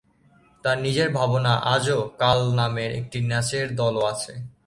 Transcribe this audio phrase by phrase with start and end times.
[0.63, 4.33] তার নিজের "ভাবনা আজ ও কাল" নামে একটি নাচের দলও আছে।